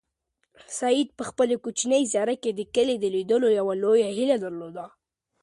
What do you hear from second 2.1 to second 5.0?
زړه کې د کلي د لیدلو یوه لویه هیله درلوده.